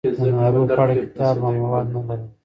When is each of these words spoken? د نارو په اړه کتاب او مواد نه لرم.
د 0.17 0.23
نارو 0.35 0.61
په 0.75 0.81
اړه 0.83 0.93
کتاب 1.01 1.37
او 1.47 1.51
مواد 1.61 1.85
نه 1.93 2.01
لرم. 2.07 2.21